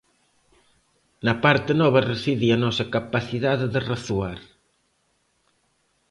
Na 1.25 1.33
parte 1.43 1.71
nova 1.81 1.99
reside 2.11 2.47
a 2.51 2.61
nosa 2.65 2.85
capacidade 2.95 3.65
de 3.73 3.79
razoar. 3.89 4.39